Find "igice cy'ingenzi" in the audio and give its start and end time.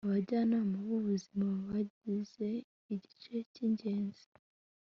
2.93-4.25